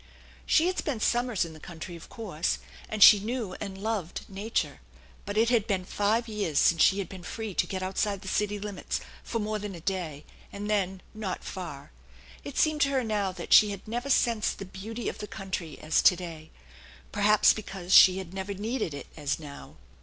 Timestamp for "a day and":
9.75-10.67